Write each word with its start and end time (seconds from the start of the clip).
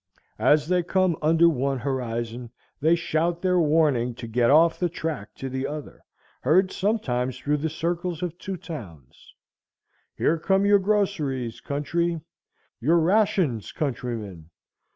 As 0.39 0.67
they 0.67 0.81
come 0.81 1.15
under 1.21 1.47
one 1.47 1.77
horizon, 1.77 2.49
they 2.79 2.95
shout 2.95 3.39
their 3.43 3.59
warning 3.59 4.15
to 4.15 4.25
get 4.25 4.49
off 4.49 4.79
the 4.79 4.89
track 4.89 5.35
to 5.35 5.47
the 5.47 5.67
other, 5.67 6.01
heard 6.41 6.71
sometimes 6.71 7.37
through 7.37 7.57
the 7.57 7.69
circles 7.69 8.23
of 8.23 8.35
two 8.39 8.57
towns. 8.57 9.35
Here 10.15 10.39
come 10.39 10.65
your 10.65 10.79
groceries, 10.79 11.61
country; 11.61 12.19
your 12.79 12.97
rations, 12.97 13.71
countrymen! 13.71 14.49